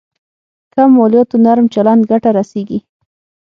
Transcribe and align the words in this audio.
کم 0.73 0.89
مالياتو 0.97 1.35
نرم 1.45 1.65
چلند 1.73 2.01
ګټه 2.11 2.29
رسېږي. 2.37 2.79